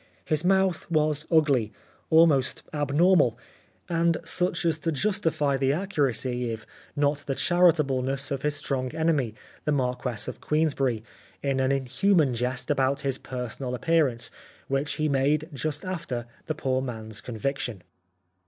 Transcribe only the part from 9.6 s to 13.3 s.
the Marquess of Queensberry, in an inhuman jest about his